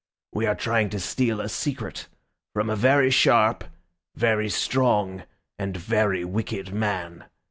We 0.33 0.47
are 0.47 0.55
trying 0.55 0.89
to 0.89 0.99
steal 0.99 1.39
a 1.39 1.47
secret 1.47 2.07
from 2.55 2.71
a 2.71 2.75
very 2.75 3.11
sharp, 3.11 3.63
very 4.15 4.49
strong, 4.49 5.25
and 5.59 5.77
very 5.77 6.25
wicked 6.25 6.73
man. 6.73 7.25